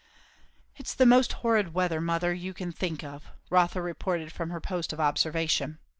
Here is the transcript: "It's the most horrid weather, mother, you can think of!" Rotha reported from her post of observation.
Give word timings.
"It's 0.77 0.95
the 0.95 1.05
most 1.05 1.31
horrid 1.45 1.75
weather, 1.75 2.01
mother, 2.01 2.33
you 2.33 2.55
can 2.55 2.71
think 2.71 3.03
of!" 3.03 3.27
Rotha 3.51 3.83
reported 3.83 4.31
from 4.31 4.49
her 4.49 4.59
post 4.59 4.91
of 4.93 4.99
observation. 4.99 5.77